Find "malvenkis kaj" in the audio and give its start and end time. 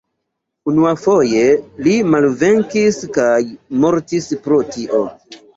2.15-3.39